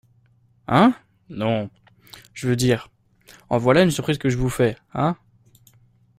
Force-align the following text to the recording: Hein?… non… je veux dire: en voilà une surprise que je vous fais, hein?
Hein?… 0.67 0.95
non… 1.29 1.69
je 2.33 2.47
veux 2.47 2.55
dire: 2.55 2.89
en 3.49 3.59
voilà 3.59 3.83
une 3.83 3.91
surprise 3.91 4.17
que 4.17 4.29
je 4.29 4.37
vous 4.39 4.49
fais, 4.49 4.75
hein? 4.95 5.15